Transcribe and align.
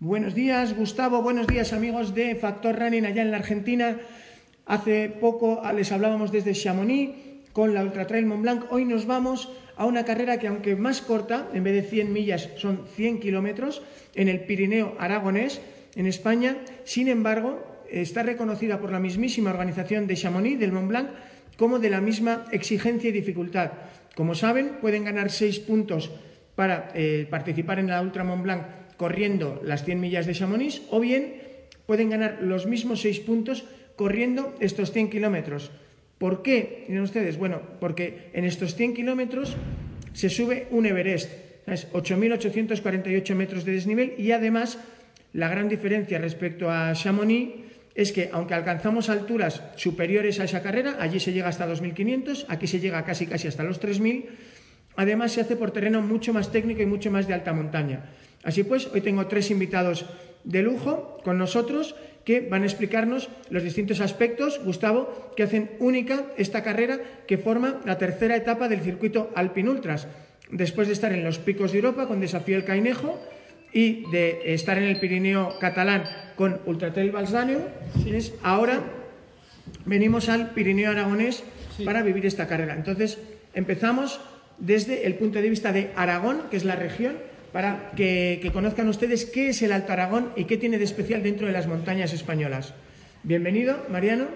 Buenos 0.00 0.34
días, 0.34 0.74
Gustavo. 0.74 1.20
Buenos 1.20 1.46
días, 1.46 1.74
amigos 1.74 2.14
de 2.14 2.36
Factor 2.36 2.74
Running 2.74 3.04
allá 3.04 3.20
en 3.20 3.32
la 3.32 3.36
Argentina. 3.36 4.00
Hace 4.64 5.10
poco 5.10 5.60
ah, 5.62 5.74
les 5.74 5.92
hablábamos 5.92 6.32
desde 6.32 6.54
Chamonix 6.54 7.12
con 7.52 7.74
la 7.74 7.82
Ultra 7.82 8.06
Trail 8.06 8.24
Mont 8.24 8.40
Blanc. 8.40 8.64
Hoy 8.70 8.86
nos 8.86 9.04
vamos 9.04 9.50
a 9.80 9.86
una 9.86 10.04
carrera 10.04 10.38
que, 10.38 10.46
aunque 10.46 10.76
más 10.76 11.00
corta, 11.00 11.48
en 11.54 11.64
vez 11.64 11.72
de 11.72 11.88
100 11.88 12.12
millas, 12.12 12.50
son 12.56 12.84
100 12.96 13.18
kilómetros, 13.18 13.80
en 14.14 14.28
el 14.28 14.40
Pirineo 14.40 14.94
Aragonés, 14.98 15.62
en 15.96 16.04
España. 16.04 16.58
Sin 16.84 17.08
embargo, 17.08 17.64
está 17.88 18.22
reconocida 18.22 18.78
por 18.78 18.92
la 18.92 19.00
mismísima 19.00 19.48
organización 19.48 20.06
de 20.06 20.16
Chamonix, 20.16 20.60
del 20.60 20.72
Mont 20.72 20.88
Blanc, 20.88 21.08
como 21.56 21.78
de 21.78 21.88
la 21.88 22.02
misma 22.02 22.44
exigencia 22.52 23.08
y 23.08 23.12
dificultad. 23.12 23.72
Como 24.14 24.34
saben, 24.34 24.76
pueden 24.82 25.04
ganar 25.04 25.30
6 25.30 25.60
puntos 25.60 26.10
para 26.56 26.92
eh, 26.94 27.26
participar 27.30 27.78
en 27.78 27.88
la 27.88 28.02
Ultra 28.02 28.22
Mont 28.22 28.42
Blanc 28.42 28.62
corriendo 28.98 29.62
las 29.64 29.86
100 29.86 29.98
millas 29.98 30.26
de 30.26 30.34
Chamonix, 30.34 30.82
o 30.90 31.00
bien 31.00 31.40
pueden 31.86 32.10
ganar 32.10 32.40
los 32.42 32.66
mismos 32.66 33.00
6 33.00 33.20
puntos 33.20 33.64
corriendo 33.96 34.54
estos 34.60 34.92
100 34.92 35.08
kilómetros. 35.08 35.70
¿Por 36.20 36.42
qué? 36.42 36.84
Miren 36.86 37.04
ustedes, 37.04 37.38
bueno, 37.38 37.62
porque 37.80 38.28
en 38.34 38.44
estos 38.44 38.74
100 38.74 38.92
kilómetros 38.92 39.56
se 40.12 40.28
sube 40.28 40.68
un 40.70 40.84
Everest, 40.84 41.32
es 41.66 41.90
8.848 41.92 43.34
metros 43.34 43.64
de 43.64 43.72
desnivel 43.72 44.12
y 44.18 44.32
además 44.32 44.76
la 45.32 45.48
gran 45.48 45.70
diferencia 45.70 46.18
respecto 46.18 46.70
a 46.70 46.92
Chamonix 46.92 47.64
es 47.94 48.12
que 48.12 48.28
aunque 48.34 48.52
alcanzamos 48.52 49.08
alturas 49.08 49.62
superiores 49.76 50.40
a 50.40 50.44
esa 50.44 50.60
carrera, 50.60 50.98
allí 51.00 51.20
se 51.20 51.32
llega 51.32 51.48
hasta 51.48 51.66
2.500, 51.66 52.44
aquí 52.48 52.66
se 52.66 52.80
llega 52.80 53.02
casi 53.02 53.26
casi 53.26 53.48
hasta 53.48 53.64
los 53.64 53.80
3.000, 53.80 54.26
además 54.96 55.32
se 55.32 55.40
hace 55.40 55.56
por 55.56 55.70
terreno 55.70 56.02
mucho 56.02 56.34
más 56.34 56.52
técnico 56.52 56.82
y 56.82 56.86
mucho 56.86 57.10
más 57.10 57.28
de 57.28 57.32
alta 57.32 57.54
montaña. 57.54 58.10
Así 58.42 58.62
pues, 58.62 58.88
hoy 58.92 59.00
tengo 59.00 59.26
tres 59.26 59.50
invitados 59.50 60.04
de 60.44 60.60
lujo 60.62 61.16
con 61.24 61.38
nosotros 61.38 61.94
que 62.24 62.40
van 62.40 62.62
a 62.62 62.66
explicarnos 62.66 63.28
los 63.48 63.62
distintos 63.62 64.00
aspectos, 64.00 64.60
Gustavo, 64.64 65.32
que 65.36 65.42
hacen 65.42 65.70
única 65.78 66.26
esta 66.36 66.62
carrera 66.62 67.00
que 67.26 67.38
forma 67.38 67.80
la 67.84 67.98
tercera 67.98 68.36
etapa 68.36 68.68
del 68.68 68.80
circuito 68.80 69.30
Alpin 69.34 69.68
Ultras. 69.68 70.06
Después 70.50 70.88
de 70.88 70.94
estar 70.94 71.12
en 71.12 71.24
los 71.24 71.38
picos 71.38 71.72
de 71.72 71.78
Europa 71.78 72.06
con 72.06 72.20
Desafío 72.20 72.56
el 72.56 72.64
Cainejo 72.64 73.20
y 73.72 74.10
de 74.10 74.52
estar 74.54 74.78
en 74.78 74.84
el 74.84 74.98
Pirineo 74.98 75.58
catalán 75.60 76.04
con 76.34 76.60
Ultratrail 76.66 77.12
Balsdanio, 77.12 77.60
ahora 78.42 78.80
venimos 79.84 80.28
al 80.28 80.50
Pirineo 80.50 80.90
aragonés 80.90 81.44
para 81.84 82.02
vivir 82.02 82.26
esta 82.26 82.48
carrera. 82.48 82.74
Entonces, 82.74 83.18
empezamos 83.54 84.20
desde 84.58 85.06
el 85.06 85.14
punto 85.14 85.40
de 85.40 85.48
vista 85.48 85.72
de 85.72 85.90
Aragón, 85.96 86.42
que 86.50 86.56
es 86.56 86.64
la 86.64 86.76
región, 86.76 87.16
para 87.52 87.90
que, 87.96 88.50
conozcan 88.52 88.88
ustedes 88.88 89.26
qué 89.26 89.50
es 89.50 89.62
el 89.62 89.72
Alto 89.72 89.92
Aragón 89.92 90.32
y 90.36 90.44
qué 90.44 90.56
tiene 90.56 90.78
de 90.78 90.84
especial 90.84 91.22
dentro 91.22 91.46
de 91.46 91.52
las 91.52 91.66
montañas 91.66 92.12
españolas. 92.12 92.74
Bienvenido, 93.22 93.76
Mariano. 93.88 94.28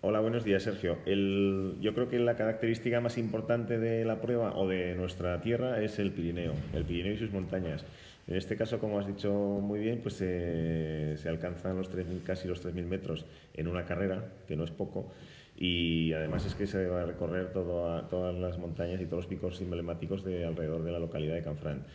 Hola, 0.00 0.20
buenos 0.20 0.44
días, 0.44 0.62
Sergio. 0.62 0.98
yo 1.04 1.94
creo 1.94 2.08
que 2.08 2.18
la 2.18 2.36
característica 2.36 3.00
más 3.00 3.18
importante 3.18 3.78
de 3.78 4.04
la 4.04 4.20
prueba 4.20 4.54
o 4.56 4.68
de 4.68 4.94
nuestra 4.94 5.40
tierra 5.40 5.82
es 5.82 5.98
el 5.98 6.12
Pirineo, 6.12 6.54
el 6.74 6.84
Pirineo 6.84 7.14
y 7.14 7.18
sus 7.18 7.32
montañas. 7.32 7.84
En 8.28 8.36
este 8.36 8.56
caso, 8.56 8.78
como 8.78 8.98
has 8.98 9.06
dicho 9.06 9.32
muy 9.32 9.78
bien, 9.78 10.00
pues 10.02 10.14
se 10.16 11.28
alcanzan 11.28 11.76
los 11.76 11.90
casi 12.24 12.48
los 12.48 12.64
3.000 12.64 12.84
metros 12.86 13.24
en 13.54 13.68
una 13.68 13.84
carrera, 13.84 14.24
que 14.46 14.56
no 14.56 14.64
es 14.64 14.70
poco 14.70 15.12
y 15.56 16.12
además 16.12 16.44
es 16.44 16.54
que 16.54 16.66
se 16.66 16.86
va 16.86 17.02
a 17.02 17.06
recorrer 17.06 17.52
todas 17.52 18.34
las 18.34 18.58
montañas 18.58 19.00
y 19.00 19.06
todos 19.06 19.24
los 19.24 19.26
picos 19.26 19.60
emblemáticos 19.60 20.24
de 20.24 20.44
alrededor 20.44 20.82
de 20.84 20.92
la 20.92 20.98
localidad 20.98 21.34
de 21.34 21.42
Canfrán. 21.42 21.86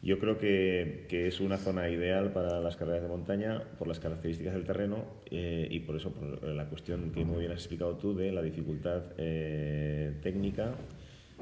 Yo 0.00 0.20
creo 0.20 0.38
que, 0.38 1.06
que, 1.08 1.26
es 1.26 1.40
una 1.40 1.56
zona 1.56 1.88
ideal 1.90 2.32
para 2.32 2.60
las 2.60 2.76
carreras 2.76 3.02
de 3.02 3.08
montaña 3.08 3.62
por 3.78 3.88
las 3.88 3.98
características 3.98 4.54
del 4.54 4.64
terreno 4.64 5.04
eh, 5.28 5.66
y 5.68 5.80
por 5.80 5.96
eso 5.96 6.12
por 6.12 6.44
la 6.44 6.66
cuestión 6.66 7.10
que 7.10 7.24
muy 7.24 7.40
bien 7.40 7.50
has 7.50 7.58
explicado 7.58 7.96
tú 7.96 8.14
de 8.14 8.30
la 8.30 8.40
dificultad 8.40 9.02
eh, 9.16 10.14
técnica 10.22 10.74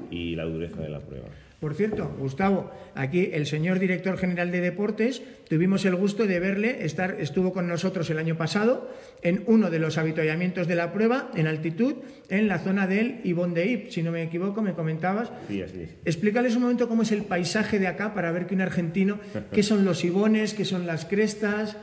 y 0.09 0.35
la 0.35 0.45
dureza 0.45 0.81
de 0.81 0.89
la 0.89 0.99
prueba. 0.99 1.27
Por 1.59 1.73
cierto, 1.73 2.13
Gustavo, 2.19 2.69
aquí 2.93 3.31
el 3.33 3.47
señor 3.47 3.79
director 3.79 4.15
general 4.17 4.51
de 4.51 4.61
deportes, 4.61 5.23
tuvimos 5.49 5.85
el 5.85 5.95
gusto 5.95 6.27
de 6.27 6.39
verle, 6.39 6.85
estar, 6.85 7.15
estuvo 7.19 7.51
con 7.51 7.67
nosotros 7.67 8.07
el 8.11 8.19
año 8.19 8.37
pasado 8.37 8.91
en 9.23 9.43
uno 9.47 9.71
de 9.71 9.79
los 9.79 9.97
habituallamientos 9.97 10.67
de 10.67 10.75
la 10.75 10.93
prueba 10.93 11.31
en 11.35 11.47
altitud 11.47 11.95
en 12.29 12.47
la 12.47 12.59
zona 12.59 12.85
del 12.85 13.21
Ibón 13.23 13.55
de 13.55 13.65
Ip, 13.65 13.89
si 13.89 14.03
no 14.03 14.11
me 14.11 14.21
equivoco, 14.21 14.61
me 14.61 14.73
comentabas. 14.73 15.31
Sí, 15.47 15.63
así 15.63 15.81
es. 15.81 15.89
Explícales 16.05 16.55
un 16.55 16.61
momento 16.61 16.87
cómo 16.87 17.01
es 17.01 17.11
el 17.11 17.23
paisaje 17.23 17.79
de 17.79 17.87
acá 17.87 18.13
para 18.13 18.31
ver 18.31 18.45
que 18.45 18.53
un 18.53 18.61
argentino, 18.61 19.19
qué 19.51 19.63
son 19.63 19.83
los 19.83 20.05
ibones, 20.05 20.53
qué 20.53 20.63
son 20.63 20.85
las 20.85 21.05
crestas. 21.05 21.75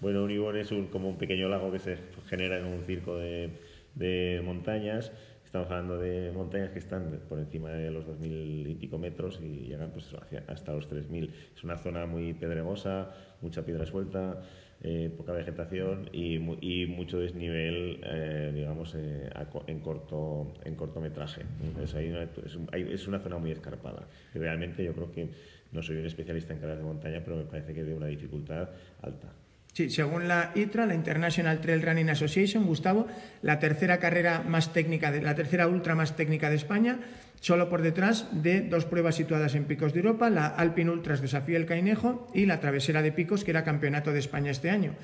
Bueno, 0.00 0.24
un 0.24 0.30
ibón 0.30 0.56
es 0.56 0.70
como 0.90 1.10
un 1.10 1.18
pequeño 1.18 1.50
lago 1.50 1.70
que 1.70 1.80
se 1.80 1.98
genera 2.30 2.58
en 2.58 2.64
un 2.64 2.82
circo 2.86 3.18
de, 3.18 3.50
de 3.94 4.40
montañas 4.42 5.12
Estamos 5.48 5.70
hablando 5.70 5.96
de 5.96 6.30
montañas 6.30 6.72
que 6.72 6.78
están 6.78 7.20
por 7.26 7.38
encima 7.38 7.70
de 7.70 7.90
los 7.90 8.04
2.000 8.06 8.68
y 8.68 8.74
pico 8.74 8.98
metros 8.98 9.40
y 9.42 9.68
llegan 9.68 9.92
pues, 9.92 10.14
hasta 10.46 10.74
los 10.74 10.90
3.000. 10.90 11.30
Es 11.56 11.64
una 11.64 11.78
zona 11.78 12.04
muy 12.04 12.34
pedregosa, 12.34 13.14
mucha 13.40 13.64
piedra 13.64 13.86
suelta, 13.86 14.42
eh, 14.82 15.10
poca 15.16 15.32
vegetación 15.32 16.10
y, 16.12 16.34
y 16.34 16.86
mucho 16.86 17.18
desnivel, 17.18 17.98
eh, 18.04 18.52
digamos, 18.54 18.94
eh, 18.94 19.30
en, 19.68 19.80
corto, 19.80 20.52
en 20.66 20.74
cortometraje. 20.74 21.46
Es, 21.82 21.94
es, 21.94 23.08
una 23.08 23.18
zona 23.18 23.38
muy 23.38 23.50
escarpada. 23.50 24.06
Y 24.34 24.38
realmente 24.38 24.84
yo 24.84 24.92
creo 24.92 25.10
que 25.10 25.30
no 25.72 25.82
soy 25.82 25.96
un 25.96 26.04
especialista 26.04 26.52
en 26.52 26.58
carreras 26.58 26.80
de 26.80 26.84
montaña, 26.84 27.22
pero 27.24 27.38
me 27.38 27.44
parece 27.44 27.72
que 27.72 27.84
de 27.84 27.94
una 27.94 28.08
dificultad 28.08 28.68
alta. 29.00 29.32
Sí, 29.72 29.90
según 29.90 30.26
la 30.26 30.50
ITRA, 30.54 30.86
la 30.86 30.94
International 30.94 31.60
Trail 31.60 31.82
Running 31.82 32.10
Association, 32.10 32.64
Gustavo, 32.64 33.06
la 33.42 33.58
tercera 33.60 33.98
carrera 33.98 34.42
más 34.46 34.72
técnica, 34.72 35.12
de, 35.12 35.22
la 35.22 35.34
tercera 35.34 35.68
ultra 35.68 35.94
más 35.94 36.16
técnica 36.16 36.50
de 36.50 36.56
España, 36.56 36.98
solo 37.40 37.68
por 37.68 37.82
detrás 37.82 38.26
de 38.32 38.62
dos 38.62 38.84
pruebas 38.86 39.14
situadas 39.14 39.54
en 39.54 39.64
Picos 39.64 39.92
de 39.92 40.00
Europa, 40.00 40.30
la 40.30 40.46
Alpin 40.46 40.88
Ultras 40.88 41.20
Desafío 41.20 41.56
el 41.56 41.66
Cainejo 41.66 42.28
y 42.34 42.46
la 42.46 42.60
Travesera 42.60 43.02
de 43.02 43.12
Picos, 43.12 43.44
que 43.44 43.52
era 43.52 43.62
campeonato 43.62 44.12
de 44.12 44.18
España 44.18 44.50
este 44.50 44.70
año. 44.70 44.94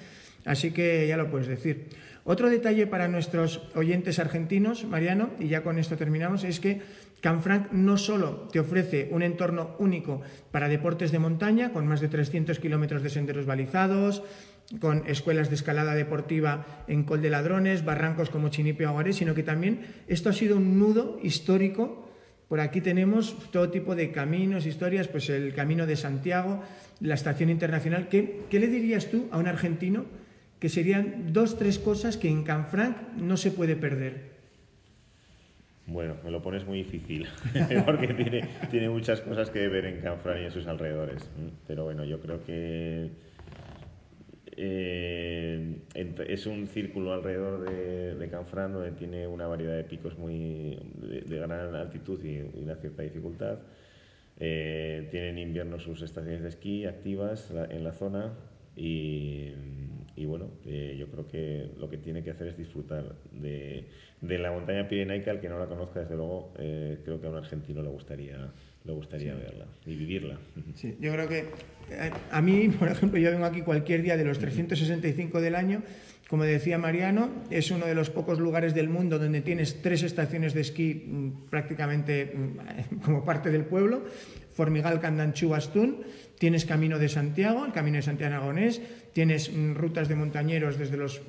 Así 0.45 0.73
que 0.73 1.07
ya 1.07 1.17
lo 1.17 1.31
puedes 1.31 1.47
decir. 1.47 1.87
Otro 2.25 2.51
detalle 2.51 2.87
para 2.87 3.07
nuestros 3.07 3.63
oyentes 3.75 4.19
argentinos, 4.19 4.85
Mariano, 4.85 5.31
y 5.39 5.49
ya 5.49 5.63
con 5.63 5.79
esto 5.79 5.97
terminamos, 5.97 6.43
es 6.43 6.59
que 6.59 6.81
Canfranc 7.25 7.73
no 7.73 7.97
solo 7.97 8.49
te 8.53 8.61
ofrece 8.61 9.09
un 9.11 9.23
entorno 9.23 9.77
único 9.79 10.21
para 10.51 10.69
deportes 10.69 11.11
de 11.11 11.19
montaña, 11.19 11.73
con 11.73 11.87
más 11.87 12.03
de 12.03 12.09
300 12.09 12.59
kilómetros 12.59 13.03
de 13.03 13.09
senderos 13.09 13.47
balizados, 13.47 14.23
con 14.79 15.07
escuelas 15.07 15.49
de 15.49 15.55
escalada 15.55 15.95
deportiva 15.95 16.85
en 16.87 17.05
Col 17.05 17.23
de 17.23 17.31
Ladrones, 17.31 17.83
barrancos 17.83 18.29
como 18.29 18.51
Chinipio 18.51 18.91
Aguaré, 18.91 19.15
sino 19.15 19.35
que 19.35 19.43
también 19.43 19.87
esto 20.07 20.29
ha 20.29 20.35
sido 20.35 20.59
un 20.59 20.79
nudo 20.79 21.19
histórico. 21.23 22.11
Por 22.47 22.61
aquí 22.61 22.83
tenemos 22.83 23.39
todo 23.51 23.71
tipo 23.71 23.97
de 23.97 24.13
caminos, 24.13 24.67
historias, 24.67 25.09
pues 25.09 25.31
el 25.31 25.55
Camino 25.55 25.87
de 25.87 25.97
Santiago, 25.97 26.61
la 27.01 27.15
Estación 27.15 27.49
Internacional. 27.49 28.09
¿Qué, 28.11 28.43
qué 28.51 28.61
le 28.61 28.67
dirías 28.67 29.11
tú 29.11 29.29
a 29.31 29.39
un 29.39 29.47
argentino 29.47 30.05
que 30.61 30.69
serían 30.69 31.33
dos, 31.33 31.57
tres 31.57 31.79
cosas 31.79 32.19
que 32.19 32.29
en 32.29 32.43
Canfranc 32.43 33.15
no 33.17 33.39
se 33.39 33.51
puede 33.51 33.77
perder? 33.77 34.34
Bueno, 35.87 36.17
me 36.25 36.31
lo 36.31 36.41
pones 36.41 36.67
muy 36.67 36.79
difícil, 36.79 37.27
porque 37.87 38.15
tiene, 38.15 38.49
tiene 38.71 38.89
muchas 38.89 39.21
cosas 39.21 39.51
que 39.51 39.69
ver 39.69 39.85
en 39.87 40.01
Canfranc 40.01 40.41
y 40.41 40.45
en 40.45 40.51
sus 40.51 40.67
alrededores. 40.67 41.31
Pero 41.67 41.85
bueno, 41.85 42.05
yo 42.05 42.21
creo 42.21 42.43
que 42.43 43.11
eh, 44.57 45.77
es 46.29 46.47
un 46.47 46.67
círculo 46.69 47.13
alrededor 47.13 47.69
de, 47.69 48.15
de, 48.15 48.29
Canfrán 48.29 48.73
donde 48.73 48.93
tiene 48.93 49.27
una 49.27 49.47
variedad 49.47 49.77
de 49.77 49.85
picos 49.85 50.17
muy 50.17 50.79
de, 50.97 51.39
gran 51.39 51.75
altitud 51.75 52.23
y, 52.25 52.41
una 52.63 52.77
cierta 52.77 53.03
dificultad. 53.03 53.59
Eh, 54.39 55.09
tiene 55.11 55.31
en 55.31 55.39
invierno 55.39 55.79
sus 55.79 56.03
estaciones 56.03 56.43
de 56.43 56.49
esquí 56.49 56.87
activas 56.87 57.53
en 57.71 57.85
la 57.85 57.93
zona 57.93 58.33
y, 58.77 59.53
bueno, 60.25 60.51
eh, 60.65 60.97
yo 60.99 61.09
creo 61.09 61.27
que 61.27 61.71
lo 61.79 61.91
que 61.91 61.99
tiene 61.99 62.23
que 62.23 62.31
hacer 62.31 62.49
es 62.49 62.57
disfrutar 62.57 63.17
de, 63.33 63.85
la 64.21 64.53
montaña 64.53 64.89
pirenaica. 64.89 65.31
Al 65.31 65.41
que 65.41 65.49
no 65.49 65.59
la 65.59 65.67
conozca, 65.67 66.01
desde 66.01 66.17
luego, 66.17 66.53
creo 66.55 67.21
que 67.21 67.27
a 67.27 67.31
un 67.31 67.37
argentino 67.37 67.83
le 67.83 67.89
gustaría, 67.89 68.53
me 68.85 68.93
gustaría 68.93 69.35
verla 69.35 69.67
y 69.87 69.95
vivirla. 69.97 70.39
Sí, 70.75 70.97
yo 71.01 71.13
creo 71.13 71.29
que 71.29 71.45
eh, 71.91 72.11
a 72.31 72.41
mí, 72.41 72.69
por 72.79 72.89
ejemplo, 72.89 73.19
yo 73.19 73.31
vengo 73.31 73.45
aquí 73.45 73.63
cualquier 73.63 74.03
día 74.03 74.17
de 74.17 74.25
los 74.25 74.39
365 74.39 75.41
del 75.41 75.55
año. 75.55 75.83
Como 76.29 76.45
decía 76.45 76.79
Mariano, 76.79 77.31
es 77.51 77.71
uno 77.71 77.87
de 77.87 77.95
los 77.95 78.11
pocos 78.11 78.41
lugares 78.41 78.75
del 78.75 78.89
mundo 78.89 79.19
donde 79.19 79.43
tienes 79.43 79.83
tres 79.83 80.03
estaciones 80.03 80.55
de 80.55 80.63
esquí 80.63 81.05
mm, 81.07 81.51
prácticamente 81.51 82.33
mm, 82.35 82.97
como 83.05 83.25
parte 83.25 83.51
del 83.51 83.65
pueblo. 83.65 84.05
Formigal, 84.53 85.01
Candanchú, 85.01 85.51
Bastún. 85.51 86.05
Tienes 86.39 86.65
Camino 86.65 86.99
de 86.99 87.09
Santiago, 87.09 87.65
el 87.65 87.73
Camino 87.73 87.97
de 87.97 88.03
Santiago 88.03 88.35
Aragonés. 88.35 88.81
Tienes 89.13 89.53
mm, 89.53 89.75
rutas 89.75 90.09
de 90.09 90.17
montañeros 90.17 90.79
desde 90.79 90.97
los 90.97 91.23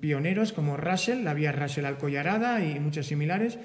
pioneros 0.00 0.52
como 0.52 0.76
Russell, 0.76 1.22
la 1.24 1.34
vía 1.34 1.52
Russell 1.52 1.84
Alcollarada 1.84 2.64
y 2.64 2.80
muchas 2.80 3.06
similares 3.06 3.58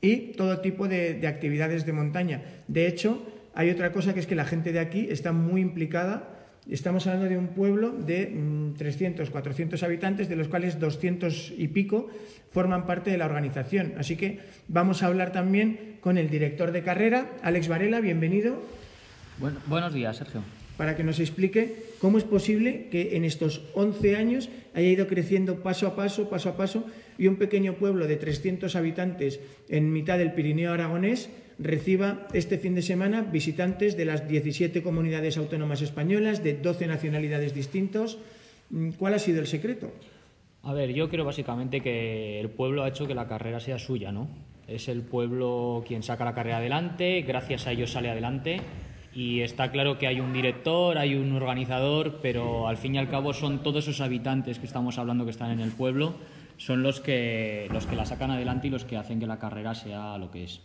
y 0.00 0.32
todo 0.32 0.60
tipo 0.60 0.88
de, 0.88 1.26
actividades 1.26 1.84
de 1.84 1.92
montaña. 1.92 2.42
De 2.68 2.86
hecho, 2.86 3.26
hay 3.54 3.70
otra 3.70 3.92
cosa 3.92 4.14
que 4.14 4.20
es 4.20 4.26
que 4.26 4.34
la 4.34 4.44
gente 4.44 4.72
de 4.72 4.78
aquí 4.78 5.08
está 5.10 5.32
muy 5.32 5.60
implicada. 5.60 6.34
Estamos 6.70 7.06
hablando 7.06 7.28
de 7.28 7.38
un 7.38 7.48
pueblo 7.48 7.92
de 7.92 8.32
300, 8.76 9.28
mm, 9.28 9.32
400 9.32 9.82
habitantes, 9.82 10.28
de 10.28 10.36
los 10.36 10.48
cuales 10.48 10.78
200 10.78 11.54
y 11.56 11.68
pico 11.68 12.08
forman 12.50 12.86
parte 12.86 13.10
de 13.10 13.18
la 13.18 13.26
organización. 13.26 13.94
Así 13.98 14.16
que 14.16 14.38
vamos 14.68 15.02
a 15.02 15.06
hablar 15.06 15.32
también 15.32 15.96
con 16.00 16.18
el 16.18 16.30
director 16.30 16.72
de 16.72 16.82
carrera, 16.82 17.30
Alex 17.42 17.68
Varela, 17.68 18.00
bienvenido. 18.00 18.62
Bueno, 19.38 19.60
buenos 19.66 19.94
días, 19.94 20.16
Sergio. 20.16 20.42
Para 20.76 20.96
que 20.96 21.04
nos 21.04 21.20
explique 21.20 21.84
cómo 22.00 22.18
es 22.18 22.24
posible 22.24 22.88
que 22.90 23.16
en 23.16 23.24
estos 23.24 23.62
11 23.74 24.16
años 24.16 24.48
haya 24.74 24.88
ido 24.88 25.06
creciendo 25.06 25.62
paso 25.62 25.86
a 25.86 25.94
paso, 25.94 26.28
paso 26.28 26.48
a 26.50 26.56
paso, 26.56 26.84
y 27.18 27.28
un 27.28 27.36
pequeño 27.36 27.74
pueblo 27.74 28.08
de 28.08 28.16
300 28.16 28.74
habitantes 28.74 29.40
en 29.68 29.92
mitad 29.92 30.18
del 30.18 30.32
Pirineo 30.32 30.72
aragonés 30.72 31.30
reciba 31.58 32.26
este 32.32 32.58
fin 32.58 32.74
de 32.74 32.82
semana 32.82 33.22
visitantes 33.22 33.96
de 33.96 34.04
las 34.04 34.28
17 34.28 34.82
comunidades 34.82 35.36
autónomas 35.36 35.82
españolas, 35.82 36.42
de 36.42 36.54
12 36.54 36.88
nacionalidades 36.88 37.54
distintos. 37.54 38.18
Mm, 38.70 38.90
¿Cuál 38.90 39.14
ha 39.14 39.18
sido 39.20 39.40
el 39.40 39.46
secreto? 39.46 39.92
A 40.64 40.72
ver, 40.72 40.92
yo 40.92 41.08
creo 41.08 41.24
básicamente 41.24 41.80
que 41.80 42.40
el 42.40 42.50
pueblo 42.50 42.82
ha 42.82 42.88
hecho 42.88 43.06
que 43.06 43.14
la 43.14 43.28
carrera 43.28 43.60
sea 43.60 43.78
suya, 43.78 44.10
¿no? 44.10 44.28
Es 44.66 44.88
el 44.88 45.02
pueblo 45.02 45.84
quien 45.86 46.02
saca 46.02 46.24
la 46.24 46.34
carrera 46.34 46.58
adelante, 46.58 47.22
gracias 47.22 47.66
a 47.68 47.72
ellos 47.72 47.92
sale 47.92 48.10
adelante 48.10 48.60
y 49.14 49.40
está 49.40 49.70
claro 49.70 49.98
que 49.98 50.06
hay 50.06 50.20
un 50.20 50.32
director, 50.32 50.98
hay 50.98 51.14
un 51.14 51.32
organizador, 51.32 52.20
pero 52.22 52.68
al 52.68 52.76
fin 52.76 52.94
y 52.94 52.98
al 52.98 53.08
cabo 53.08 53.32
son 53.32 53.62
todos 53.62 53.84
esos 53.84 54.00
habitantes 54.00 54.58
que 54.58 54.66
estamos 54.66 54.98
hablando 54.98 55.24
que 55.24 55.30
están 55.30 55.50
en 55.50 55.60
el 55.60 55.72
pueblo 55.72 56.14
son 56.58 56.82
los 56.82 57.00
que, 57.00 57.68
los 57.72 57.86
que 57.86 57.96
la 57.96 58.04
sacan 58.04 58.30
adelante 58.30 58.66
y 58.66 58.70
los 58.70 58.84
que 58.84 58.96
hacen 58.96 59.18
que 59.18 59.26
la 59.26 59.38
carrera 59.38 59.74
sea 59.74 60.18
lo 60.18 60.30
que 60.30 60.44
es. 60.44 60.60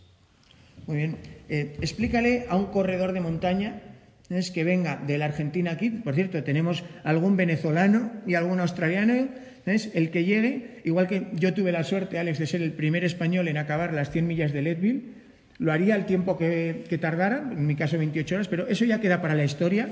Muy 0.86 0.98
bien. 0.98 1.16
Eh, 1.48 1.76
explícale 1.80 2.46
a 2.48 2.56
un 2.56 2.66
corredor 2.66 3.12
de 3.12 3.20
montaña 3.20 3.80
es 4.28 4.50
que 4.50 4.64
venga 4.64 4.96
de 4.96 5.18
la 5.18 5.26
Argentina 5.26 5.72
aquí, 5.72 5.90
por 5.90 6.14
cierto, 6.14 6.42
tenemos 6.42 6.82
algún 7.04 7.36
venezolano 7.36 8.10
y 8.26 8.34
algún 8.34 8.58
australiano, 8.58 9.28
el 9.66 10.10
que 10.10 10.24
llegue, 10.24 10.80
igual 10.84 11.06
que 11.06 11.28
yo 11.34 11.54
tuve 11.54 11.72
la 11.72 11.84
suerte, 11.84 12.18
Alex, 12.18 12.38
de 12.38 12.46
ser 12.46 12.62
el 12.62 12.72
primer 12.72 13.04
español 13.04 13.48
en 13.48 13.58
acabar 13.58 13.92
las 13.92 14.10
100 14.10 14.26
millas 14.26 14.52
de 14.52 14.62
Leadville, 14.62 15.13
lo 15.58 15.72
haría 15.72 15.96
el 15.96 16.06
tiempo 16.06 16.36
que, 16.36 16.84
que 16.88 16.98
tardara, 16.98 17.38
en 17.38 17.66
mi 17.66 17.76
caso 17.76 17.98
28 17.98 18.34
horas, 18.34 18.48
pero 18.48 18.66
eso 18.66 18.84
ya 18.84 19.00
queda 19.00 19.20
para 19.20 19.34
la 19.34 19.44
historia. 19.44 19.88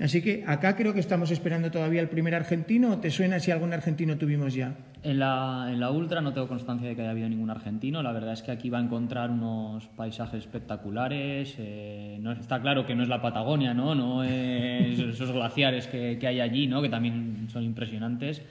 Así 0.00 0.22
que 0.22 0.42
acá 0.46 0.74
creo 0.74 0.92
que 0.92 0.98
estamos 0.98 1.30
esperando 1.30 1.70
todavía 1.70 2.00
el 2.00 2.08
primer 2.08 2.34
argentino. 2.34 2.98
¿Te 2.98 3.10
suena 3.10 3.38
si 3.38 3.52
algún 3.52 3.72
argentino 3.72 4.18
tuvimos 4.18 4.52
ya? 4.52 4.74
En 5.04 5.20
la, 5.20 5.68
en 5.70 5.78
la 5.78 5.90
Ultra 5.92 6.20
no 6.20 6.32
tengo 6.32 6.48
constancia 6.48 6.88
de 6.88 6.96
que 6.96 7.02
haya 7.02 7.12
habido 7.12 7.28
ningún 7.28 7.50
argentino. 7.50 8.02
La 8.02 8.10
verdad 8.10 8.32
es 8.32 8.42
que 8.42 8.50
aquí 8.50 8.70
va 8.70 8.78
a 8.78 8.82
encontrar 8.82 9.30
unos 9.30 9.86
paisajes 9.88 10.40
espectaculares. 10.40 11.54
Eh, 11.58 12.18
no, 12.20 12.32
está 12.32 12.60
claro 12.60 12.84
que 12.86 12.96
no 12.96 13.04
es 13.04 13.08
la 13.08 13.22
Patagonia, 13.22 13.72
¿no? 13.72 13.94
No 13.94 14.24
es 14.24 14.98
esos 14.98 15.30
glaciares 15.30 15.86
que, 15.86 16.18
que 16.18 16.26
hay 16.26 16.40
allí, 16.40 16.66
¿no? 16.66 16.82
Que 16.82 16.88
también 16.88 17.46
son 17.48 17.62
impresionantes. 17.62 18.42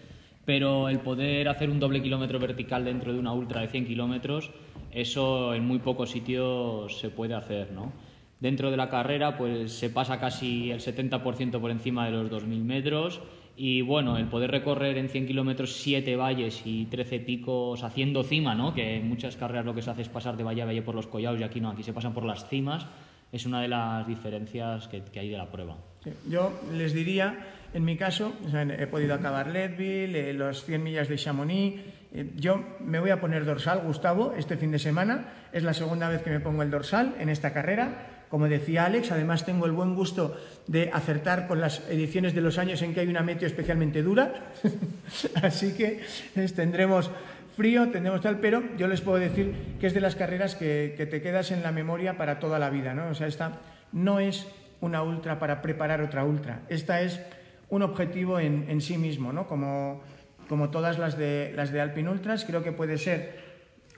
Pero 0.46 0.90
el 0.90 1.00
poder 1.00 1.48
hacer 1.48 1.70
un 1.70 1.80
doble 1.80 2.02
kilómetro 2.02 2.40
vertical 2.40 2.86
dentro 2.86 3.14
de 3.14 3.20
una 3.20 3.34
Ultra 3.34 3.62
de 3.62 3.68
100 3.68 3.86
kilómetros, 3.88 4.52
eso 4.92 5.54
en 5.54 5.66
muy 5.66 5.80
pocos 5.80 6.12
sitios 6.12 7.00
se 7.00 7.10
puede 7.10 7.34
hacer, 7.34 7.72
¿no? 7.72 7.94
Dentro 8.40 8.72
de 8.72 8.76
la 8.76 8.90
carrera 8.90 9.38
pues 9.38 9.72
se 9.72 9.90
pasa 9.90 10.20
casi 10.20 10.70
el 10.70 10.82
70% 10.82 11.62
por 11.62 11.72
encima 11.72 12.06
de 12.06 12.12
los 12.12 12.30
2.000 12.30 12.62
metros 12.62 13.22
y 13.56 13.82
bueno, 13.82 14.18
el 14.18 14.28
poder 14.28 14.52
recorrer 14.52 14.98
en 14.98 15.10
100 15.10 15.28
kilómetros 15.28 15.74
7 15.78 16.16
valles 16.16 16.62
y 16.66 16.86
13 16.88 17.20
picos 17.20 17.84
haciendo 17.84 18.24
cima, 18.24 18.56
¿no? 18.56 18.74
que 18.74 18.98
en 18.98 19.08
muchas 19.08 19.38
carreras 19.38 19.66
lo 19.66 19.74
que 19.74 19.82
se 19.82 19.92
hace 19.92 20.02
es 20.02 20.10
pasar 20.10 20.36
de 20.36 20.44
valle 20.44 20.64
a 20.64 20.66
valle 20.66 20.82
por 20.82 20.96
los 20.96 21.08
collados 21.08 21.40
y 21.40 21.44
aquí 21.44 21.62
no, 21.62 21.70
aquí 21.70 21.84
se 21.84 21.94
pasan 21.94 22.14
por 22.14 22.26
las 22.26 22.50
cimas, 22.50 22.86
es 23.32 23.46
una 23.46 23.62
de 23.62 23.68
las 23.68 24.06
diferencias 24.08 24.88
que, 24.88 25.04
hay 25.20 25.30
de 25.30 25.38
la 25.38 25.50
prueba. 25.50 25.78
yo 26.28 26.52
les 26.74 26.94
diría, 26.94 27.38
en 27.74 27.86
mi 27.86 27.98
caso, 27.98 28.34
he 28.78 28.88
podido 28.88 29.16
acabar 29.16 29.48
Leadville, 29.48 30.30
eh, 30.30 30.34
los 30.34 30.64
100 30.66 30.84
millas 30.84 31.08
de 31.08 31.18
Chamonix, 31.18 31.82
eh, 32.14 32.32
yo 32.36 32.64
me 32.80 33.00
voy 33.00 33.10
a 33.10 33.20
poner 33.20 33.46
dorsal, 33.46 33.82
Gustavo, 33.82 34.34
este 34.38 34.58
fin 34.58 34.72
de 34.72 34.80
semana, 34.80 35.34
es 35.52 35.64
la 35.64 35.74
segunda 35.74 36.10
vez 36.10 36.22
que 36.22 36.30
me 36.30 36.40
pongo 36.40 36.62
el 36.62 36.70
dorsal 36.70 37.16
en 37.20 37.30
esta 37.30 37.54
carrera, 37.54 38.26
como 38.30 38.48
decía 38.48 38.86
Alex, 38.86 39.12
además 39.12 39.46
tengo 39.46 39.66
el 39.66 39.72
buen 39.72 39.96
gusto 39.96 40.36
de 40.68 40.90
acertar 40.94 41.48
con 41.48 41.62
las 41.62 41.88
ediciones 41.90 42.34
de 42.34 42.42
los 42.42 42.58
años 42.58 42.82
en 42.82 42.94
que 42.94 43.02
hay 43.02 43.08
una 43.08 43.22
meteo 43.22 43.48
especialmente 43.48 44.02
dura, 44.02 44.52
así 45.44 45.74
que 45.74 46.02
tendremos 46.56 47.12
frío, 47.56 47.90
tendremos 47.90 48.22
tal, 48.22 48.40
pero 48.40 48.64
yo 48.78 48.88
les 48.88 49.02
puedo 49.02 49.18
decir 49.18 49.76
que 49.80 49.88
es 49.88 49.94
de 49.94 50.02
las 50.02 50.16
carreras 50.16 50.56
que, 50.56 50.96
te 51.10 51.22
quedas 51.22 51.52
en 51.52 51.64
la 51.64 51.72
memoria 51.72 52.18
para 52.18 52.40
toda 52.40 52.60
la 52.60 52.70
vida, 52.70 52.94
¿no? 52.94 53.10
O 53.10 53.16
sea, 53.16 53.28
esta 53.28 53.60
no 53.92 54.20
es 54.20 54.48
una 54.82 55.04
ultra 55.04 55.40
para 55.40 55.62
preparar 55.62 56.02
otra 56.02 56.24
ultra, 56.24 56.62
esta 56.70 57.02
es 57.02 57.20
un 57.74 57.82
objetivo 57.82 58.40
en, 58.40 58.82
sí 58.82 59.00
mismo, 59.00 59.34
¿no? 59.34 59.48
Como, 59.48 60.04
como 60.48 60.70
todas 60.70 61.00
las 61.00 61.18
de, 61.18 61.52
las 61.56 61.72
de 61.72 61.82
Alpine 61.82 62.10
Ultras, 62.10 62.46
creo 62.46 62.62
que 62.62 62.72
puede 62.72 63.00
ser 63.00 63.40